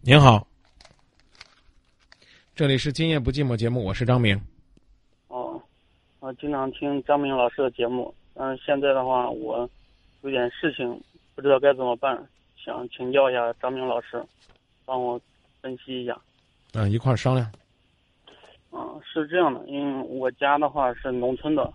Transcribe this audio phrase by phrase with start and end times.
[0.00, 0.46] 您好，
[2.54, 4.40] 这里是《今夜不寂寞》节目，我是张明。
[5.26, 5.60] 哦，
[6.20, 9.68] 我经常听张明老师的节目，嗯，现在的话我
[10.22, 10.98] 有点事情，
[11.34, 12.26] 不知道该怎么办，
[12.56, 14.24] 想请教一下张明老师，
[14.84, 15.20] 帮我
[15.60, 16.16] 分析一下。
[16.74, 17.50] 嗯，一块儿商量。
[18.70, 21.70] 嗯，是这样的，因为我家的话是农村的，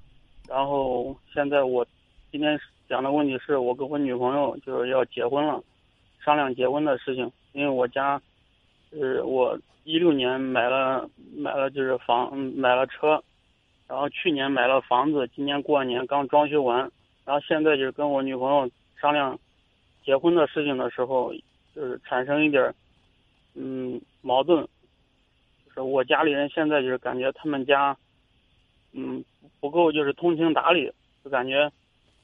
[0.48, 1.86] 然后现在我
[2.32, 5.62] 今天讲的问题是我跟我女朋友就是要结婚了，
[6.24, 7.30] 商量结婚的事情。
[7.54, 8.22] 因为我家，
[8.92, 13.24] 是我一六年买了买了就是房买了车，
[13.88, 16.80] 然后去年买了房子，今年过完年刚装修完，
[17.26, 19.40] 然后现在就是跟我女朋友商量
[20.04, 21.32] 结婚的事情的时候，
[21.76, 22.74] 就是产生一点
[23.54, 24.68] 嗯矛盾，
[25.68, 27.96] 就是我家里人现在就是感觉他们家
[28.94, 29.24] 嗯
[29.60, 30.92] 不够就是通情达理，
[31.24, 31.72] 就感觉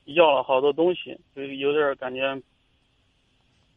[0.05, 2.41] 要了好多东西，就有点感觉。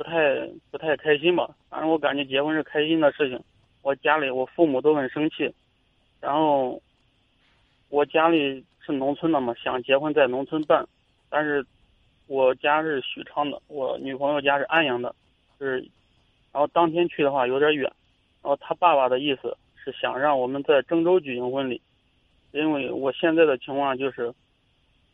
[0.02, 3.40] 不太不太开心吧，反正我感觉结婚是开心的事情。
[3.82, 5.48] 我家里我父母都很生气，
[6.20, 6.82] 然后
[7.88, 10.84] 我家里是农村的嘛，想结婚在农村办，
[11.30, 11.64] 但是
[12.26, 15.14] 我家是许昌的，我女朋友家是安阳的，
[15.60, 15.78] 是，
[16.50, 17.84] 然后当天去的话有点远，
[18.42, 21.80] 然后他爸爸的意思是想让我们在郑州举行婚礼，
[22.50, 24.34] 因为我现在的情况就是，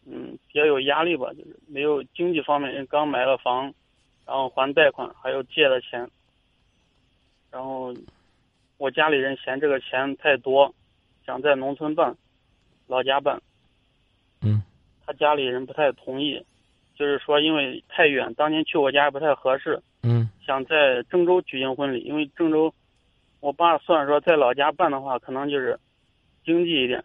[0.06, 3.74] 嗯，比较有压力吧，就是没有经济方面刚买了房。
[4.28, 6.06] 然后还贷款，还有借的钱。
[7.50, 7.94] 然后
[8.76, 10.72] 我家里人嫌这个钱太多，
[11.24, 12.14] 想在农村办，
[12.86, 13.40] 老家办。
[14.42, 14.62] 嗯。
[15.06, 16.44] 他家里人不太同意，
[16.94, 19.82] 就是说因为太远，当年去我家不太合适。
[20.02, 20.28] 嗯。
[20.44, 22.70] 想在郑州举行婚礼，因为郑州，
[23.40, 25.80] 我爸算说在老家办的话，可能就是
[26.44, 27.02] 经济一点，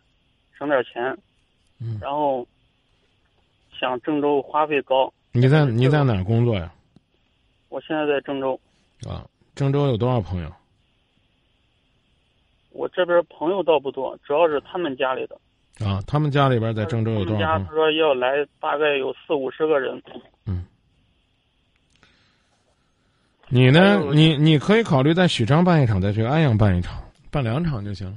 [0.59, 1.17] 省点钱。
[1.80, 1.97] 嗯。
[2.02, 2.45] 然后
[3.80, 5.13] 想郑州花费高。
[5.31, 6.69] 你在你在哪儿工作呀？
[7.73, 8.59] 我现在在郑州，
[9.09, 10.53] 啊，郑州有多少朋友？
[12.69, 15.35] 我这边朋友倒不多，主要是他们家里的。
[15.83, 17.39] 啊，他们家里边在郑州有多少？
[17.39, 19.99] 家他说要来，大概有四五十个人。
[20.45, 20.64] 嗯。
[23.48, 23.99] 你呢？
[24.14, 28.14] 你你可以考虑在许昌办一场，再去安阳办一场，办两场就行了。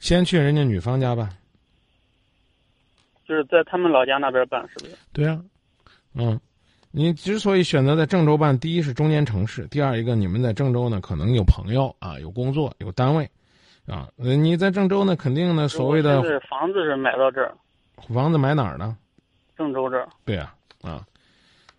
[0.00, 1.26] 先去人家女方家办。
[3.26, 4.98] 就是在他们老家那边办，是不是？
[5.14, 5.42] 对啊，
[6.12, 6.38] 嗯。
[6.90, 13.28] 你之所以选择在郑州办，第一是中间城市，第二一个你们在郑州呢，可能有朋友啊，有工作，有单位，
[13.86, 17.54] 啊，你在郑州呢，肯定呢，所谓的房子是买到这儿，
[18.12, 18.96] 房子买哪儿呢？
[19.56, 20.08] 郑州这儿。
[20.24, 21.04] 对呀，啊，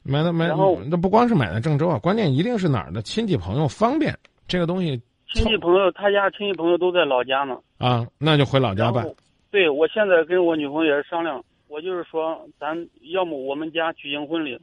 [0.03, 0.47] 买的买，
[0.87, 4.15] 那不光是买在郑州啊，关键一定是哪儿的亲戚朋友方便
[4.47, 5.01] 这个东西。
[5.33, 7.57] 亲戚朋友，他家亲戚朋友都在老家呢。
[7.77, 9.07] 啊，那就回老家办。
[9.49, 12.75] 对，我现在跟我女朋友也是商量，我就是说，咱
[13.11, 14.59] 要么我们家举行婚礼。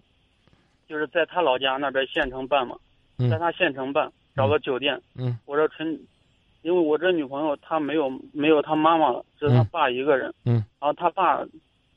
[0.89, 2.77] 就是在他老家那边县城办嘛，
[3.31, 5.01] 在他县城办，找个酒店。
[5.17, 5.89] 嗯，我说纯，
[6.63, 10.33] 因为我这女朋友她没有没有她妈妈了，只有他爸一个人。
[10.45, 11.45] 嗯，然后他爸，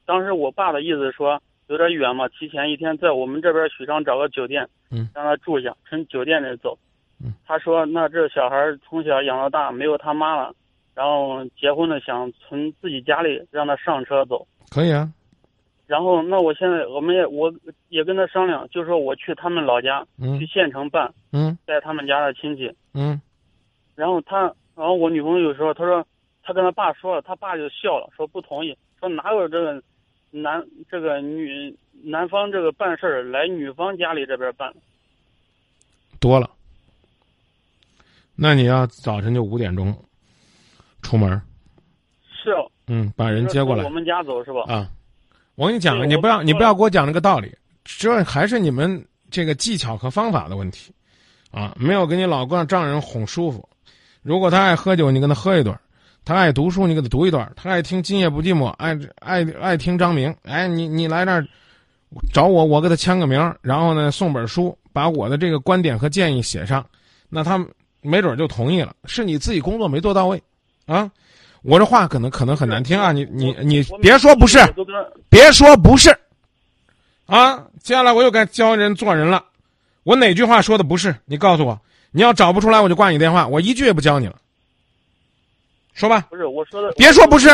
[0.05, 6.77] 当时我爸的意思说有点远嘛，提前一天在我们这边许昌找个酒店，嗯，让他住下，从酒店里走。
[7.23, 8.57] 嗯，他说那这小孩
[8.87, 10.53] 从小养到大，没有他妈了，
[10.95, 14.47] 然后结婚了想从自己家里让他上车走。
[14.69, 15.11] 可以啊。
[15.89, 17.51] 然后，那我现在我们也我
[17.87, 23.19] 也跟他商量，就说我去他们老家，嗯去县城办，嗯，带他们家的亲戚，嗯，
[23.95, 24.41] 然后他，
[24.75, 26.05] 然后我女朋友有时候他说，
[26.43, 29.81] 他跟他爸说了，他爸就笑了，说不同意，说哪有这个
[30.29, 34.71] 男这个女男方这个办事儿来女方家里这边办，
[36.19, 36.47] 多了，
[38.35, 39.91] 那你要早晨就五点钟
[41.01, 41.41] 出门，
[42.31, 42.53] 是，
[42.85, 44.71] 嗯，把人接过来，我们家走是吧？
[44.71, 44.87] 啊。
[45.59, 47.53] 我跟你讲，你不要你不要给我讲这个道理，
[47.83, 50.89] 这还是你们这个技巧和方法的问题，
[51.51, 53.67] 啊，没有给你老公丈人哄舒服。
[54.21, 55.75] 如果他爱喝酒，你跟他喝一顿；
[56.23, 61.45] 他爱读书，你给他读一段；他爱听《今夜不寂寞》，爱爱爱听张明，哎，你你来这儿
[62.31, 66.85] 找我，我给他签个名，然后呢送本书，把我的这个观点和建议写上，
[67.27, 67.61] 那他
[67.99, 68.95] 没准就同意了。
[69.03, 70.41] 是你自己工作没做到位，
[70.85, 71.11] 啊。
[71.61, 73.11] 我这话可能可能很难听啊！
[73.11, 74.59] 你你你别说不是，
[75.29, 76.09] 别说不是，
[77.25, 77.65] 啊！
[77.81, 79.43] 接下来我又该教人做人了。
[80.03, 81.15] 我哪句话说的不是？
[81.25, 81.79] 你告诉我。
[82.11, 83.47] 你要找不出来，我就挂你电话。
[83.47, 84.35] 我一句也不教你了。
[85.93, 86.27] 说吧。
[86.29, 86.91] 不是我说的。
[86.93, 87.49] 别说不是，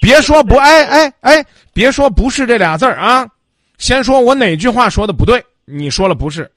[0.00, 3.28] 别说不哎哎哎，别说不是这俩字儿啊！
[3.78, 5.44] 先说我哪句话说的不对？
[5.64, 6.50] 你说了不是。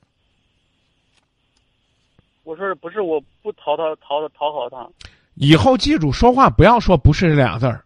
[2.44, 4.88] 我说不是，我不讨他讨讨好他。
[5.36, 7.84] 以后记住，说话不要说“不是”这俩字儿。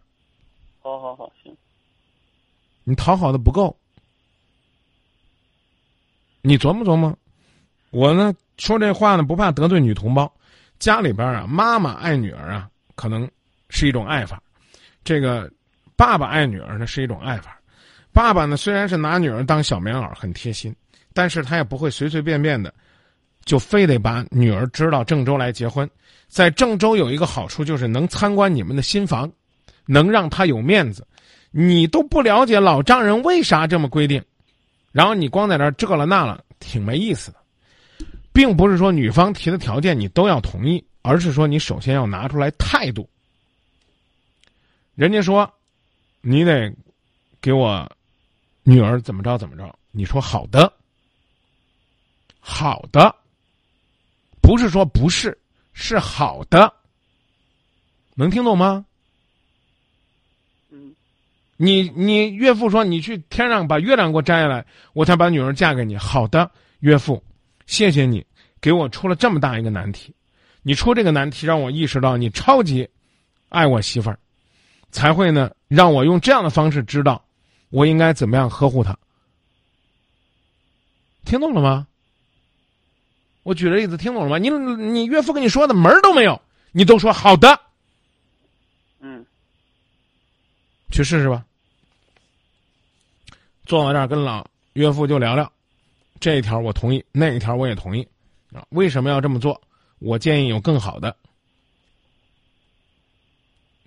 [0.80, 1.54] 好好好，行。
[2.84, 3.76] 你讨好的不够，
[6.40, 7.16] 你琢磨琢磨，
[7.90, 10.32] 我呢说这话呢不怕得罪女同胞，
[10.78, 13.28] 家里边啊妈妈爱女儿啊可能
[13.68, 14.42] 是一种爱法，
[15.04, 15.50] 这个
[15.96, 17.60] 爸爸爱女儿呢是一种爱法。
[18.12, 20.74] 爸爸呢虽然是拿女儿当小棉袄很贴心，
[21.12, 22.72] 但是他也不会随随便便的
[23.44, 25.88] 就非得把女儿支到郑州来结婚。
[26.28, 29.30] 在郑州有一个好处就是能参观你们的新房，
[29.86, 31.06] 能让他有面子。
[31.50, 34.22] 你都不了解老丈人为啥这么规定，
[34.92, 37.38] 然后你光在这儿这了那了，挺没意思的。
[38.32, 43.08] 并不是说女方提的条件你都要同意，而是说你首先要拿出来态度。
[44.94, 45.52] 人家说，
[46.20, 46.72] 你得
[47.40, 47.90] 给我
[48.62, 50.72] 女儿怎么着怎么着，你说好的，
[52.38, 53.12] 好的，
[54.50, 55.38] 不是说不是，
[55.74, 56.72] 是好的，
[58.16, 58.84] 能听懂吗？
[60.70, 60.92] 嗯，
[61.56, 65.96] 你你岳父说你去天上把月亮给我摘下来，我才把女儿嫁给你。
[65.96, 66.50] 好的，
[66.80, 67.22] 岳父。
[67.68, 68.26] 谢谢你
[68.60, 70.12] 给我出了这么大一个难题，
[70.62, 72.90] 你出这个难题让我意识到你超级
[73.50, 74.18] 爱我媳妇儿，
[74.90, 77.24] 才会呢让我用这样的方式知道
[77.68, 78.98] 我应该怎么样呵护她。
[81.24, 81.86] 听懂了吗？
[83.42, 84.38] 我举的例子听懂了吗？
[84.38, 86.40] 你你岳父跟你说的门儿都没有，
[86.72, 87.60] 你都说好的，
[89.00, 89.24] 嗯，
[90.90, 91.44] 去试试吧。
[93.64, 95.50] 坐到这儿跟老岳父就聊聊。
[96.18, 98.06] 这一条我同意，那一条我也同意，
[98.52, 99.58] 啊，为什么要这么做？
[100.00, 101.16] 我建议有更好的，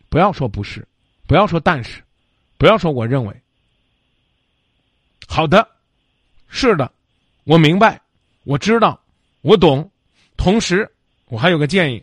[0.09, 0.87] 不要说不是，
[1.27, 2.01] 不要说但是，
[2.57, 3.41] 不要说我认为。
[5.27, 5.67] 好的，
[6.47, 6.91] 是的，
[7.43, 8.01] 我明白，
[8.45, 8.99] 我知道，
[9.43, 9.91] 我懂，
[10.35, 10.89] 同时
[11.27, 12.01] 我还有个建议，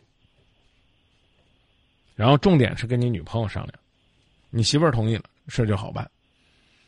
[2.14, 3.75] 然后重点是跟你女朋友商量，
[4.50, 6.08] 你媳妇儿同意了，事就好办，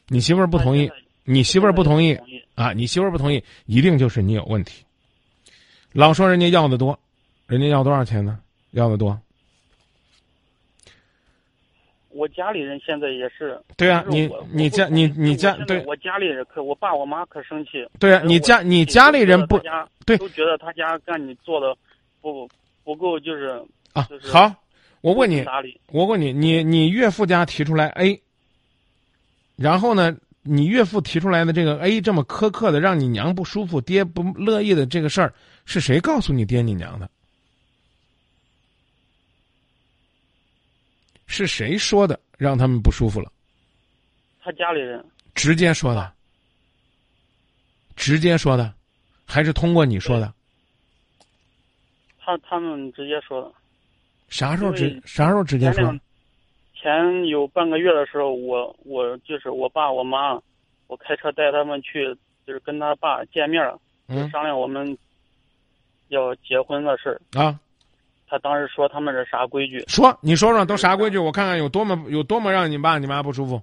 [0.08, 0.88] 你媳妇儿不同意。
[1.25, 2.19] 你媳妇儿不同意
[2.56, 2.72] 啊？
[2.72, 4.84] 你媳妇儿不同意，一定就是你有问题。
[5.93, 6.98] 老说人家要的多，
[7.46, 8.40] 人家要多少钱呢？
[8.72, 9.16] 要的多。
[12.12, 13.59] 我家里人现在也是。
[13.76, 15.85] 对啊，你你家你你家对。
[15.87, 17.87] 我家里人可我爸我妈可生气。
[17.99, 19.61] 对啊，你家你家里人不
[20.06, 21.76] 对，都觉得他家干你做的
[22.20, 22.49] 不
[22.85, 23.61] 不够，就是
[23.93, 24.09] 啊。
[24.23, 24.55] 好，
[25.00, 25.44] 我问你，
[25.91, 28.20] 我问你，你你岳父家提出来 A，
[29.56, 30.17] 然后呢？
[30.44, 35.32] 你岳父提出来的这个 A 这么苛刻的，让你娘不舒服、爹不乐意的这个事儿，
[35.67, 37.08] 是谁告诉你爹你娘的？
[41.32, 43.32] 是谁说的让他们不舒服了？
[44.43, 45.02] 他家里人
[45.34, 46.12] 直接说的，
[47.96, 48.70] 直接说的，
[49.25, 50.31] 还是通过你说的？
[52.20, 53.50] 他他们直接说的。
[54.29, 55.99] 啥时候直啥时候直接说？
[56.75, 60.34] 前有半个月的时候，我我就是我爸我妈，
[60.87, 62.14] 我开车带他们去，
[62.46, 63.64] 就是跟他爸见面，
[64.31, 64.99] 商量我们
[66.08, 67.58] 要结婚的事儿啊。
[68.32, 69.84] 他当时说他们是啥规矩？
[69.88, 71.19] 说你说说都啥规矩？
[71.19, 73.61] 我看看有多么有多么让你爸你妈不舒服。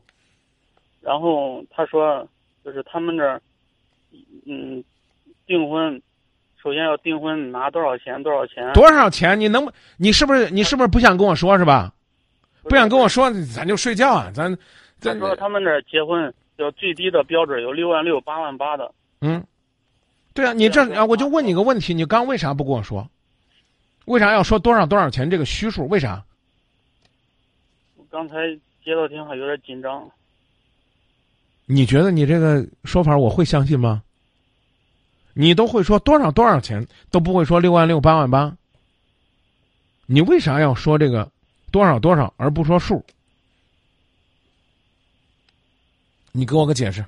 [1.01, 2.23] 然后他说，
[2.63, 3.41] 就是他们这儿，
[4.45, 4.83] 嗯，
[5.47, 5.99] 订婚，
[6.61, 8.21] 首先要订婚拿多少钱？
[8.21, 8.71] 多少钱？
[8.73, 9.39] 多少钱？
[9.39, 9.67] 你能
[9.97, 11.91] 你是不是你是不是不想跟我说是吧？
[12.61, 14.29] 不想跟我说，咱就睡觉啊！
[14.31, 14.55] 咱，
[14.99, 18.93] 咱说他们这结婚要最低的标准有六万六、八万八的。
[19.21, 19.43] 嗯，
[20.35, 23.09] 对啊，你这啊，我就问你个问题，你刚为啥不跟我说？
[24.09, 25.87] 为啥要说多少多少钱这个虚数？
[25.87, 26.25] 为啥？
[27.95, 28.35] 我刚才
[28.83, 30.09] 接到电话有点紧张。
[31.67, 34.01] 你觉得你这个说法我会相信吗？
[35.33, 38.57] 你都会说多少多少钱，都不会说六万六、八万八。
[40.07, 41.31] 你为啥要说这个？
[41.71, 43.05] 多少多少，而不说数，
[46.31, 47.05] 你给我个解释。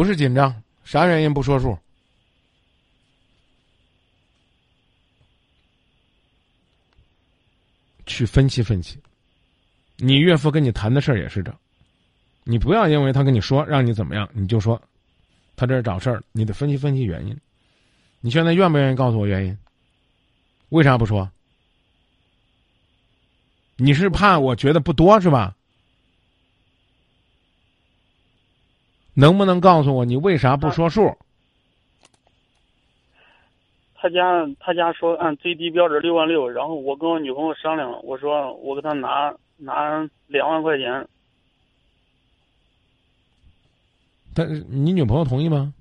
[0.00, 1.78] 不是紧张，啥原因不说数？
[8.06, 8.98] 去分析分析。
[9.98, 11.54] 你岳父跟你谈的事儿也是这，
[12.44, 14.80] 你不要因为他跟你说让你怎么样，你就说
[15.54, 17.38] 他这是找事儿，你得分析分析原因。
[18.20, 19.58] 你现在愿不愿意告诉我原因？
[20.70, 21.30] 为啥不说？
[23.76, 25.54] 你是怕我觉得不多是吧？
[29.20, 31.16] 能不能告诉我你为啥不说数？
[33.94, 41.06] 他家他家说按最低标准六万六，然后我跟我女朋友商量，我说我给他拿拿两万块钱。
[44.34, 45.74] 但是你女朋友同意吗？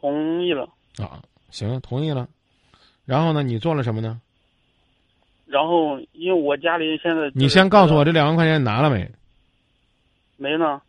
[0.00, 0.68] 同意了。
[0.98, 2.28] 啊，行，同意了。
[3.06, 4.20] 然后呢，你做了什么呢？
[5.46, 7.30] 然后，因为我家里现在……
[7.34, 9.10] 你先告诉我这两万块钱拿了没？
[10.36, 10.82] 没呢。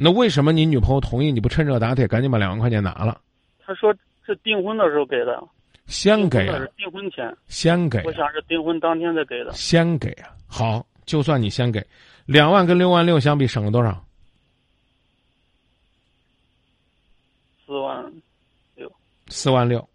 [0.00, 3.20] 那为什么你女朋友同意你不趁热打铁赶紧把两万块钱拿了？
[3.58, 3.92] 他说
[4.24, 5.42] 是订婚的时候给的，
[5.86, 9.52] 先给啊订婚钱，先给啊，我想是订婚当天再给的。
[9.52, 10.30] 先给啊。
[10.46, 11.84] 好，就算你先给，
[12.26, 14.04] 两万跟六万六相比省了多少？
[17.66, 18.12] 四万
[18.76, 18.90] 六，
[19.28, 19.86] 四万六，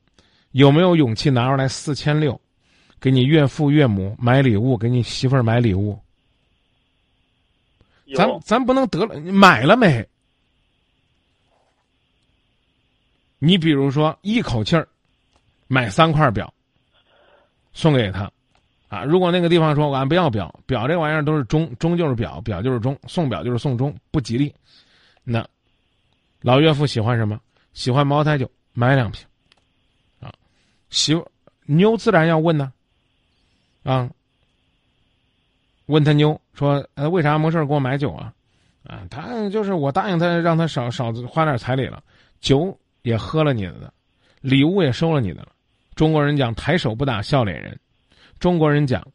[0.52, 2.40] 有没有勇气拿出来四千六，
[3.00, 5.98] 给你岳父岳母买礼物，给你媳妇儿买礼物？
[8.16, 10.08] 咱咱不能得了，你买了没？
[13.40, 14.88] 你比如说一口气儿
[15.68, 16.54] 买三块表
[17.74, 18.32] 送给他，
[18.88, 24.54] 啊，如果那个地方说俺不要表，表这玩意儿都是钟，钟就是表，表就是钟，送表就是送钟，不吉利。
[25.24, 25.46] 那
[26.42, 27.40] 老岳父喜欢什么？
[27.74, 29.26] 喜欢茅台酒，买两瓶。
[30.20, 30.32] 啊，
[30.90, 31.22] 媳
[31.66, 32.72] 妞自然要问呢，
[33.84, 34.10] 啊，
[35.88, 38.34] 问他妞说：“呃，为啥没事给我买酒啊？”
[38.84, 42.04] 啊，他就是我答应他，让他少少花点彩礼了，
[42.42, 43.94] 酒也喝了你的，
[44.42, 45.54] 礼物也收了你的了。
[45.96, 47.80] 中国人讲抬手不打笑脸人，
[48.40, 49.08] 中国人讲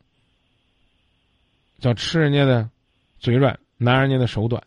[1.81, 2.67] 叫吃人家的
[3.19, 4.63] 嘴软，拿人家的手短。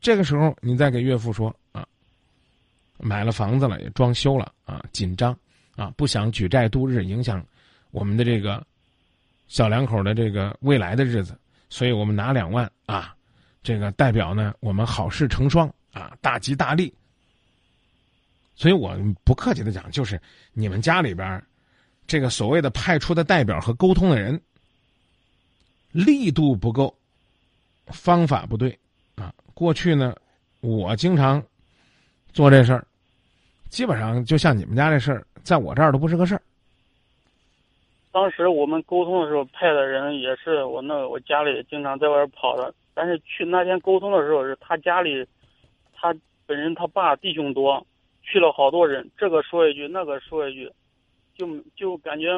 [0.00, 1.84] 这个时候你再给岳父说啊，
[2.98, 5.36] 买了房子了，也装修了啊，紧张
[5.74, 7.44] 啊，不想举债度日，影响
[7.90, 8.64] 我们的这个
[9.46, 11.36] 小两口的这个未来的日子，
[11.68, 13.14] 所以我们拿两万啊，
[13.62, 16.92] 这个代表呢我们好事成双啊，大吉大利。
[18.56, 20.20] 所以我不客气的讲，就是
[20.52, 21.42] 你们家里边
[22.06, 24.40] 这个所谓的派出的代表和沟通的人
[25.90, 26.96] 力度不够，
[27.86, 28.78] 方法不对
[29.16, 29.34] 啊。
[29.54, 30.14] 过去呢，
[30.60, 31.42] 我经常
[32.32, 32.86] 做这事儿，
[33.68, 36.42] 基本上就像你们家这事儿，在我这儿都不是个事儿。
[38.14, 45.26] 当时我们沟通的时候派的人也是我那我家里经常在外边跑的，但是去那天沟通的时候是他家里，
[45.92, 46.14] 他
[46.46, 47.84] 本人他爸弟兄多，
[48.22, 50.70] 去了好多人，这个说一句那个说一句，
[51.36, 51.44] 就
[51.74, 52.28] 就感觉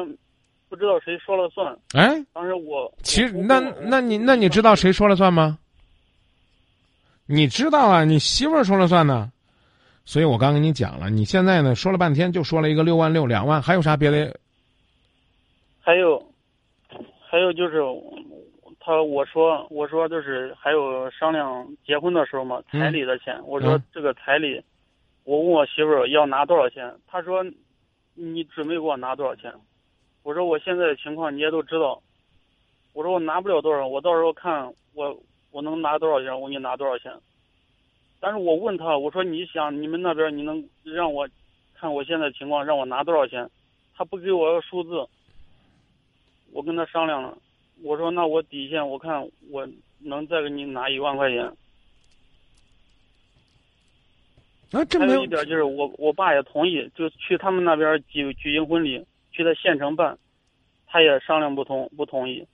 [0.67, 1.77] 不知道谁说了算。
[1.93, 5.59] 哎，当时我其实我那那你那你知道谁说了算吗？
[7.27, 9.31] 你知道啊，你媳妇儿说了算呢。
[10.05, 14.35] 所以我刚跟你讲了，你现在呢说了半天，就说了一个六万六两万，还有啥别的？
[15.87, 16.21] 还有，
[17.29, 17.77] 还有就是，
[18.77, 24.61] 他我说我说就是还有商量结婚的时候嘛，嗯彩礼的钱，我说嗯这个彩礼，
[25.23, 27.41] 我问我媳妇儿要拿多少钱，她说
[28.15, 29.53] 你准备给我拿多少钱？
[30.23, 32.01] 我说我现在的情况你也都知道，
[32.91, 35.17] 我说我拿不了多少，我到时候看我
[35.51, 37.13] 我能拿多少钱，我给你拿多少钱。
[38.19, 41.25] 但是我问他，我说你想你们那边你能让我
[41.73, 43.49] 看我现在情况，让我拿多少钱？
[43.95, 45.07] 他不给我个数字。
[46.51, 47.37] 我跟他商量了，
[47.83, 49.67] 我说那我底线我看我
[49.99, 51.45] 能再给你拿一万块钱。
[54.71, 60.17] 啊，这没有有一点就是我我爸也同意，就去他们那边举举行婚礼，去他县城办，
[60.85, 62.45] 他也商量不通不同意。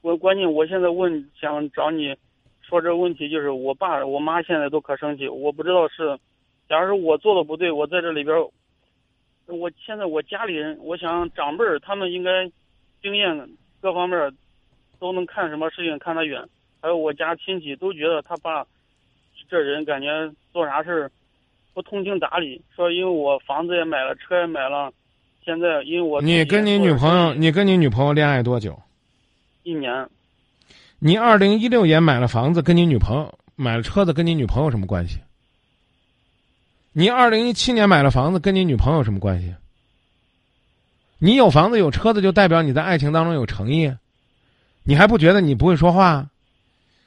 [0.00, 2.14] 我关键我现在问想找你
[2.62, 6.16] 说这个问题，就是我爸我妈现在都可生气，我不知道是，
[6.68, 8.36] 假如是我做的不对，我在这里边，
[9.46, 12.48] 我现在我家里人，我想长辈儿他们应该
[13.02, 13.48] 经验
[13.80, 14.32] 各方面
[14.98, 16.42] 都能看什么事情看得远，
[16.80, 18.66] 还有我家亲戚都觉得他爸
[19.48, 20.08] 这人感觉
[20.52, 21.10] 做啥事儿。
[21.74, 24.92] 不通情达理，说因为我房子也买了，车也买了，
[25.44, 28.76] 现在因为我你跟你女朋友，你跟你女朋友恋爱多久？
[29.62, 30.08] 一年，
[30.98, 35.20] 你二零一六年买了房子，跟你女朋友买了车子，跟你女朋友什么关系？
[36.92, 39.54] 你二零一七年买了房子，跟你女朋友什么关系？
[41.18, 43.92] 你有房子有车子，就代表你在爱情当中有诚意，
[44.84, 46.26] 你还不觉得你不会说话？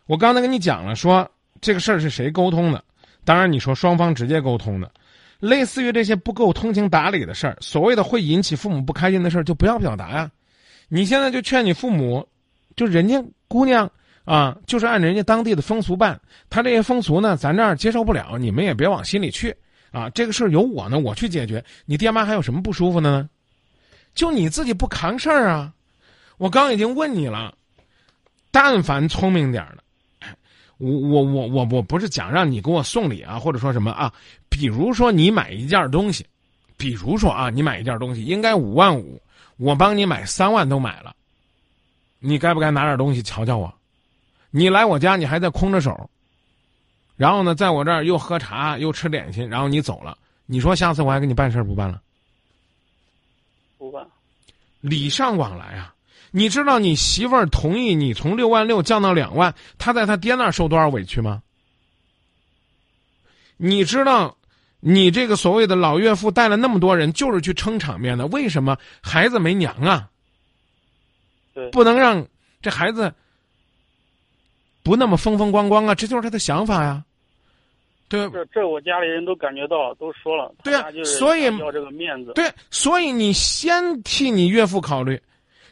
[0.06, 1.30] 我刚才跟你讲了，说
[1.62, 2.84] 这个事儿是谁沟通的？
[3.24, 4.92] 当然，你说双方直接沟通的，
[5.40, 10.30] 类似于这些不够通情达理的事儿，所谓的会引起父母不开心的事儿，就不要表达呀。
[10.90, 12.28] 你现在就劝你父母，
[12.76, 13.90] 就人家姑娘
[14.26, 16.20] 啊，就是按人家当地的风俗办。
[16.50, 19.56] 他这些风俗呢，咱这儿接受不了，你们也别往心里去
[19.92, 20.10] 啊。
[20.10, 21.64] 这个事儿由我呢，我去解决。
[21.86, 23.30] 你爹妈还有什么不舒服的呢？
[24.14, 25.74] 就你自己不扛事儿啊！
[26.38, 27.54] 我刚已经问你了，
[28.52, 29.84] 但凡聪明点儿的。
[30.78, 34.12] 我我我我我不是讲让你给我送礼啊，或者说什么啊？
[34.50, 36.26] 比如说你买一件东西，
[36.76, 39.22] 比如说啊，你买一件东西应该五万五，
[39.58, 41.16] 我帮你买三万都买了，
[42.18, 43.72] 你该不该拿点东西瞧瞧我？
[44.50, 46.10] 你来我家你还在空着手，
[47.16, 52.02] 然后呢，在我这儿又喝茶又吃点心，然后你走了，你说下次我还给你办事不办了？
[54.82, 55.96] 礼尚往来啊！
[56.32, 61.42] 你知道你媳妇儿同意你从六万六降到两万，他在他爹那儿受多少委屈吗？
[63.58, 64.38] 你知道，
[64.80, 68.26] 你这个所谓的老岳父带了那么多人，就是去撑场面的。
[68.28, 70.10] 为什么孩子没娘啊？
[71.54, 72.26] 对，不能让
[72.62, 73.14] 这孩子
[74.82, 75.94] 不那么风风光光啊！
[75.94, 77.04] 这就是他的想法呀。
[78.12, 80.54] 对，这这我家里人都感觉到，都说了。
[80.66, 82.34] 对呀，所以要这个面子。
[82.34, 85.18] 对，所以你先替你岳父考虑，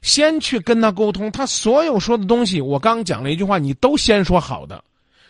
[0.01, 4.81] 先去跟他沟通，他所有说的东西，我刚讲了一句话，你都先说好的，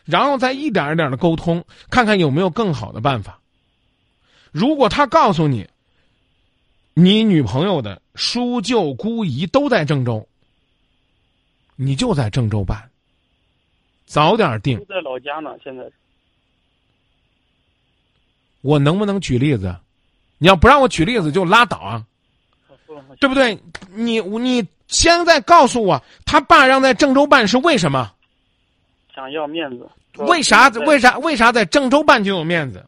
[0.05, 3.39] 然后再一点一点的沟通，看看有没有更好的办法。
[4.51, 5.67] 如果他告诉你，
[6.93, 10.27] 你女朋友的叔舅姑姨都在郑州，
[11.75, 12.87] 你就在郑州办，
[14.05, 14.77] 早点定。
[14.87, 15.83] 在老家呢，现在。
[18.61, 19.75] 我能不能举例子？
[20.37, 22.05] 你要不让我举例子就拉倒啊，
[23.19, 23.57] 对不对？
[23.91, 28.11] 你你现在告诉我，他爸让在郑州办是为什么？
[29.13, 29.89] 想要面子。
[30.27, 30.69] 为啥？
[30.69, 31.17] 为啥？
[31.19, 32.85] 为啥在郑州办就有面子？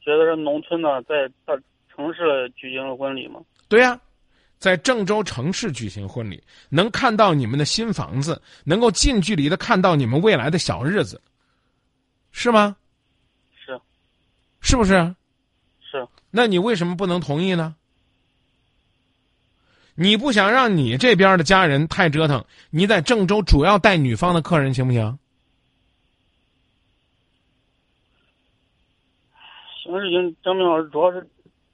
[0.00, 1.54] 觉得是农村的，在大
[1.94, 3.40] 城市举行了婚礼吗？
[3.68, 3.98] 对呀，
[4.58, 11.20] 在郑州城市举行婚礼，能看到你们的新房子，能够近距离的看到你们未来的小日子，
[12.32, 12.76] 是吗？
[14.60, 15.14] 是不是？
[15.80, 16.06] 是。
[16.30, 17.74] 那你为什么不能同意呢？
[19.94, 25.18] 你不想让你这边的家人太折腾，你在郑州主要带女方的客人行不行？
[29.82, 31.26] 行行，张明老师，主要是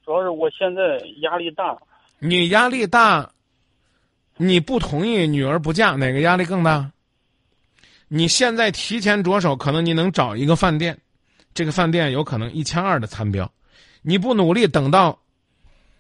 [0.05, 1.77] 主要是我现在压力大。
[2.19, 3.31] 你压力大，
[4.37, 6.91] 你不同意女儿不嫁，哪个压力更大？
[8.09, 10.97] 你现在提前着手，可能你能找一个饭店。
[11.55, 13.51] 这个饭店有可能一千二的餐标，
[14.03, 15.19] 你不努力，等到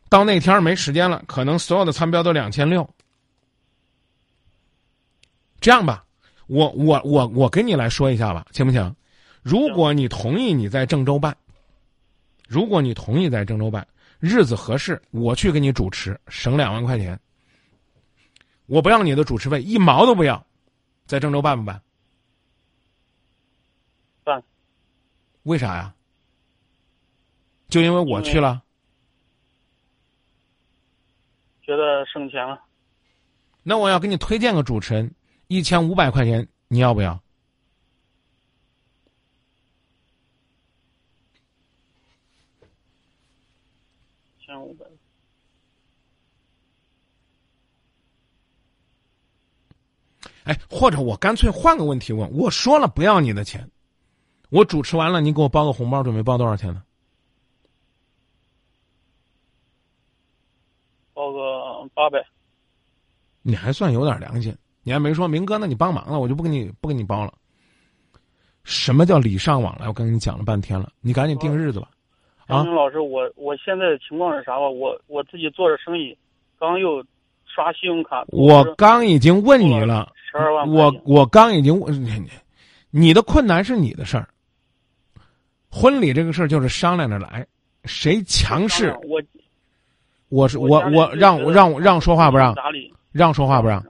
[0.08, 2.88] 到那天没时间了，可能所有的餐标都两千六。
[5.60, 6.04] 这样吧，
[6.48, 8.94] 我我我我跟你来说一下吧，行不行？
[9.42, 11.34] 如果你同意你在郑州办，
[12.48, 13.86] 如果你同意在郑州办，
[14.18, 17.18] 日子合适，我去给你主持，省两万块钱。
[18.66, 20.44] 我不要你的主持费，一毛都不要，
[21.06, 21.80] 在郑州办不办？
[25.44, 25.94] 为啥呀？
[27.68, 28.62] 就因为我去了，
[31.62, 32.62] 觉得省钱了。
[33.64, 35.12] 那我要给你推荐个主持人，
[35.48, 37.20] 一千五百块钱，你要不要？
[44.38, 44.86] 千五百。
[50.44, 53.68] 哎，或者我干脆换个问题问，我说了不要你的钱。
[54.54, 56.80] 我主持完了，你给我包个红包，准备包多少钱呢？
[61.12, 61.40] 包个
[61.92, 62.24] 八百。
[63.42, 67.34] 你还算有点良心，你还没说明哥，那你帮忙了，我就不给你不给你包了。
[68.62, 69.88] 什么叫礼尚往来？
[69.88, 71.88] 我跟你讲了半天了，你赶紧定日子吧。
[72.46, 74.68] 啊，老师，我我现在的情况是啥吧？
[74.68, 76.16] 我我自己做着生意，
[76.60, 77.04] 刚又
[77.44, 78.24] 刷信用卡。
[78.28, 80.70] 我刚已经问你了，十二万。
[80.70, 82.30] 我我刚已经问你，
[82.90, 84.28] 你的困难是你的事儿。
[85.74, 87.44] 婚礼这个事儿就是商量着来，
[87.84, 88.96] 谁强势？
[89.08, 89.20] 我，
[90.28, 92.54] 我是我我让让让说话不让？
[93.10, 93.84] 让说话不让？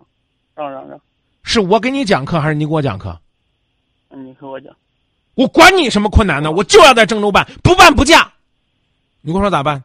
[0.55, 0.99] 让让让。
[1.43, 3.21] 是我给你讲课还是你给我讲课？
[4.09, 4.75] 你给我讲。
[5.35, 6.51] 我管你什么困难呢？
[6.51, 8.33] 我就要在郑州办，不办不嫁。
[9.21, 9.85] 你跟我说咋办？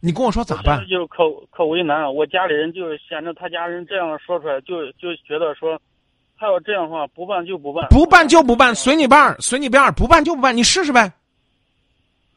[0.00, 0.86] 你跟我说咋办？
[0.86, 2.12] 就可可为难了。
[2.12, 5.80] 我家里人就显着他家人这样说出来，就就觉得说。
[6.38, 11.12] 他要这样的话，不办就不办，不办就不办，随你办，随你便，不办就不办，你试试呗。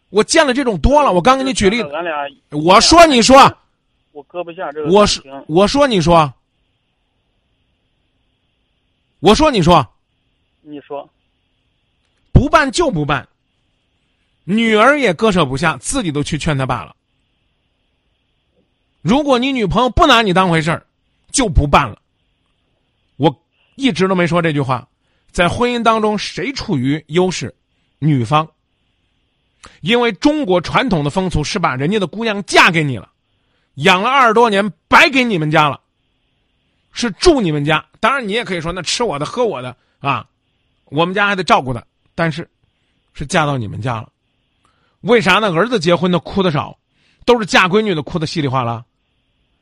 [0.10, 1.90] 我见了这种多了，我刚给你举例子。
[1.92, 3.38] 咱俩，我说你说，
[4.12, 4.92] 我搁不下这个。
[4.92, 6.34] 我说我说你说，
[9.20, 9.88] 我说你说，
[10.62, 11.08] 你说，
[12.34, 13.28] 不办就不办。
[14.44, 16.96] 女儿也割舍不下，自己都去劝他爸了。
[19.04, 20.84] 如果你女朋友不拿你当回事儿，
[21.32, 22.01] 就不办了。
[23.82, 24.88] 一直都没说这句话，
[25.32, 27.54] 在婚姻当中谁处于优势？
[28.00, 28.48] 女方。
[29.82, 33.12] 因为中国传统的风俗是把人家的姑娘嫁给你了，
[33.76, 35.80] 养了二十多年白给你们家了，
[36.92, 37.86] 是住你们家。
[38.00, 40.28] 当然你也可以说那吃我的喝我的啊，
[40.86, 41.84] 我们家还得照顾他，
[42.16, 42.50] 但是
[43.14, 44.10] 是嫁到你们家了。
[45.02, 45.52] 为啥呢？
[45.54, 46.78] 儿子结婚的哭的少，
[47.26, 48.84] 都是嫁闺女的哭的稀里哗啦。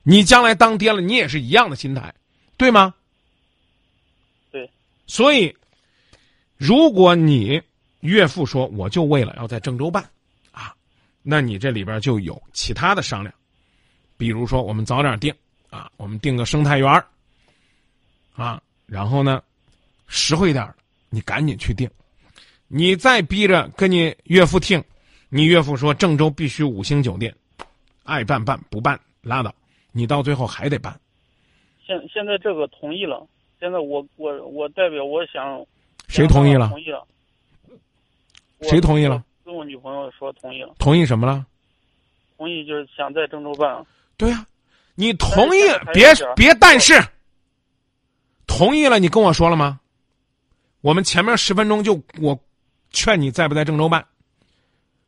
[0.04, 2.14] 你将来当爹了，你也是一样的心态，
[2.58, 2.94] 对吗？
[5.10, 5.54] 所以，
[6.56, 7.60] 如果你
[8.02, 10.08] 岳父说我就为了要在郑州办，
[10.52, 10.72] 啊，
[11.24, 13.34] 那你这里边就有其他的商量。
[14.18, 15.34] 比如说我们早点定
[15.72, 17.04] 啊，我们定个生态园儿
[18.36, 19.42] 啊，然后呢，
[20.08, 20.76] 实惠点儿，
[21.10, 21.90] 你赶紧去定。
[22.68, 24.84] 你再逼着跟你岳父听，
[25.30, 27.36] 你岳父说郑州必须五星酒店，
[28.04, 29.52] 爱办办不办拉倒，
[29.92, 31.00] 你到最后还得办。
[31.84, 33.28] 现现在这个同意了，
[33.60, 35.66] 现在我我我代表我想，
[36.08, 36.70] 谁同意了？
[36.70, 37.06] 同意了。
[38.62, 39.24] 谁同意了？
[39.44, 40.74] 跟我女朋友说同意了。
[40.80, 41.46] 同意什么了？
[42.38, 43.86] 同意就是想在郑州办。
[44.18, 44.46] 对呀，
[44.96, 45.60] 你同意
[45.94, 47.02] 别别但是，
[48.48, 49.80] 同意了你跟我说了吗？
[50.82, 52.40] 我们前面十分钟就我。
[52.92, 54.04] 劝你在不在郑州办，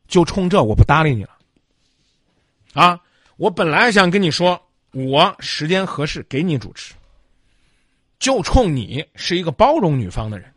[0.06, 1.36] 就冲这我不搭理你了。
[2.74, 3.00] 啊，
[3.38, 6.94] 我本来想跟你说，我时间合适给你主持，
[8.22, 10.48] 就冲你是一个包容女方的人，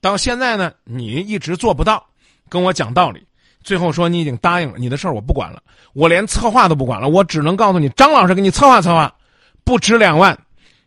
[0.00, 2.02] 到现在呢，你一直做不到
[2.48, 3.22] 跟我讲道理，
[3.62, 9.14] 最后说你已经答应了，你的事儿我不管了，我连策划都不管了，我只能告诉你，张老师给你策划策划，
[9.62, 10.34] 不值两万，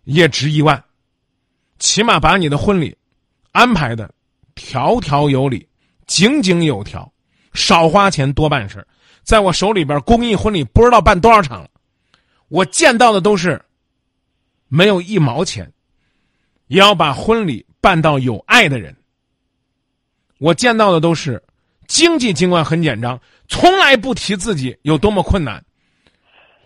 [0.05, 0.83] 也值一万，
[1.77, 2.97] 起码把你的婚礼
[3.51, 4.11] 安排的。
[4.55, 5.69] 条条有理，
[6.07, 7.09] 井井有条，
[7.53, 8.85] 少花钱多办事
[9.21, 11.69] 在我手里边，公益婚礼不知道办多少场了，
[12.47, 13.63] 我见到的都是
[14.67, 15.71] 没有一毛钱，
[16.69, 18.95] 也要把婚礼办到有爱的人。
[20.39, 21.43] 我见到的都是
[21.87, 25.63] 经济尽管很紧张，从来不提自己有多么困难，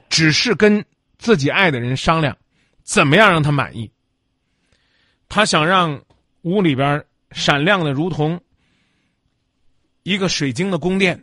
[0.07, 0.85] 只是跟
[1.17, 2.37] 自己爱的人商量，
[2.83, 3.91] 怎么样让他满意。
[5.27, 5.99] 他想让
[6.43, 7.03] 屋里边。
[7.35, 8.39] 闪亮的如同
[10.03, 11.19] 一个水晶的宫殿，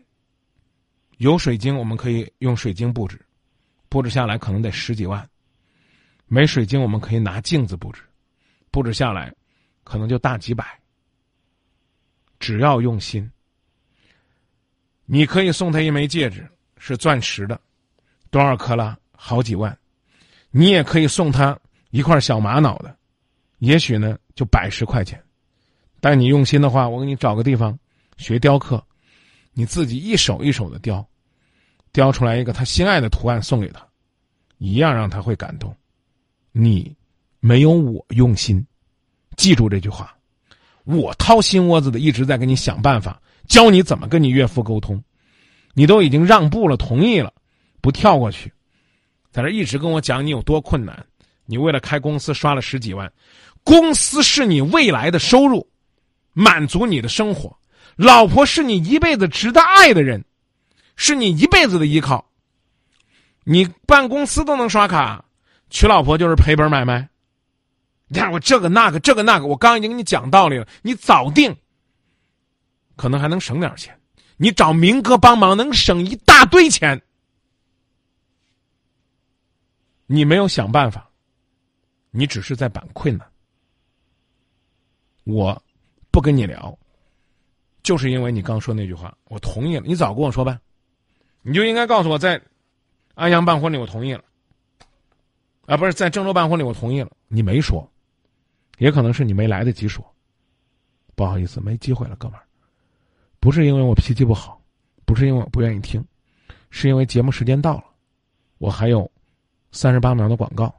[1.19, 3.25] 有水晶我们可以用水晶布置，
[3.89, 5.25] 布置下来可能得十几万；
[6.27, 8.03] 没水晶我们可以拿镜子布置，
[8.71, 9.35] 布置下来
[9.85, 10.65] 可能就大几百。
[12.39, 13.31] 只要用心，
[15.05, 17.61] 你可以送他一枚戒指，是钻石的，
[18.31, 18.97] 多少克拉？
[19.13, 19.77] 好几万。
[20.51, 21.59] 你也可以送他
[21.91, 22.97] 一块小玛瑙的，
[23.59, 25.23] 也许呢就百十块钱。
[26.01, 27.79] 但你用心的话，我给你找个地方
[28.17, 28.83] 学雕刻，
[29.53, 31.07] 你自己一手一手的雕，
[31.93, 33.87] 雕出来一个他心爱的图案送给他，
[34.57, 35.77] 一样让他会感动。
[36.53, 36.97] 你
[37.41, 38.65] 没有我用心，
[39.37, 40.15] 记住这句话，
[40.85, 45.03] 我掏心窝子的一直在给你想办法，教你怎么跟你岳父沟通，
[45.75, 47.33] 你都已经让步了，同意了，
[47.81, 48.53] 不跳过去，
[49.33, 51.05] 在这一直跟我讲你有多困难，
[51.47, 53.13] 你为了开公司刷了十几万，
[53.65, 55.67] 公司是你未来的收入。
[56.33, 57.59] 满足你的生活，
[57.97, 60.25] 老婆是你一辈子值得爱的人，
[60.95, 62.25] 是你一辈子的依靠。
[63.43, 65.25] 你办公司都能刷卡，
[65.71, 67.09] 娶老婆就是赔本买卖。
[68.13, 71.57] 你看我这个那个这个那个，我刚已经跟你讲道理了，你早定，
[72.97, 73.97] 可能还能省点钱。
[74.37, 77.01] 你找明哥帮忙能省一大堆钱，
[80.07, 81.09] 你没有想办法，
[82.11, 83.27] 你只是在板困难。
[85.25, 85.63] 我。
[86.13, 86.77] 不跟你聊，
[87.85, 89.85] 就是因为你刚说那句话，我同意了。
[89.87, 90.59] 你早跟我说呗，
[91.43, 92.43] 你就应该告诉我在
[93.15, 94.25] 安阳办婚礼，我同意了。
[95.67, 97.13] 啊，不是在郑州办婚礼，我同意了。
[97.29, 97.89] 你没说，
[98.81, 100.05] 也可能是你没来得及说。
[101.15, 102.43] 不好意思，没机会了，哥们儿。
[103.39, 104.61] 不是因为我脾气不好，
[105.05, 106.03] 不是因为我不愿意听，
[106.71, 107.85] 是因为节目时间到了，
[108.59, 109.09] 我还有
[109.71, 110.75] 三十八秒的广告，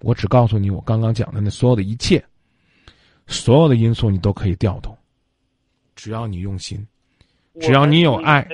[0.00, 2.24] 我只告诉你我刚刚讲的那所有的一切。
[3.28, 4.96] 所有的因素你都可以调动，
[5.94, 6.84] 只要你用心，
[7.60, 8.46] 只要你有爱，